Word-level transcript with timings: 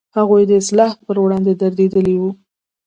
هغوی 0.17 0.43
د 0.47 0.51
اصلاح 0.61 0.91
پر 1.05 1.15
وړاندې 1.23 1.53
درېدلي 1.61 2.15
و. 2.21 2.23